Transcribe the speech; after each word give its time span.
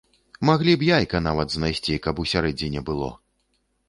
Маглі 0.49 0.73
б 0.83 0.85
яйка 0.87 1.19
нават 1.25 1.53
знайсці, 1.57 1.97
каб 2.07 2.21
усярэдзіне 2.23 2.83
было! 2.89 3.11